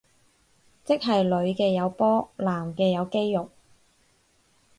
[0.83, 3.51] 即係女嘅有波男嘅有肌肉